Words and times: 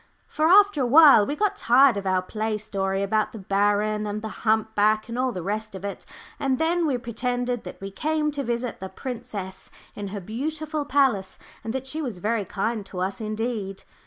For 0.27 0.47
after 0.47 0.81
a 0.81 0.85
while 0.87 1.27
we 1.27 1.35
got 1.35 1.55
tired 1.55 1.95
of 1.95 2.07
our 2.07 2.23
play 2.23 2.57
story 2.57 3.03
about 3.03 3.33
the 3.33 3.37
baron 3.37 4.07
and 4.07 4.23
the 4.23 4.29
humpback 4.49 5.07
and 5.07 5.19
all 5.19 5.31
the 5.31 5.43
rest 5.43 5.75
of 5.75 5.85
it, 5.85 6.07
and 6.39 6.57
then 6.57 6.87
we 6.87 6.97
pretended 6.97 7.63
that 7.65 7.79
we 7.79 7.91
came 7.91 8.31
to 8.31 8.41
visit 8.43 8.79
the 8.79 8.89
princess 8.89 9.69
in 9.93 10.07
her 10.07 10.19
beautiful 10.19 10.85
palace, 10.85 11.37
and 11.63 11.71
that 11.73 11.85
she 11.85 12.01
was 12.01 12.17
very 12.17 12.45
kind 12.45 12.83
to 12.87 12.99
us 12.99 13.21
indeed. 13.21 13.83